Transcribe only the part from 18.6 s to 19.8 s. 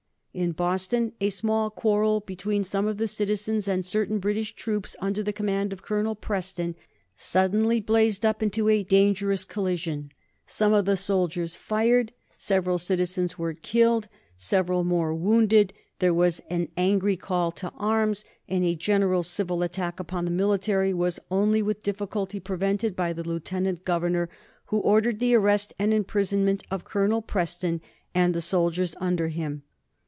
a general civil